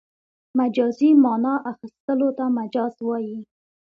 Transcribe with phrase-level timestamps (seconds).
[0.59, 3.37] مجازي مانا اخستلو ته مجاز وايي.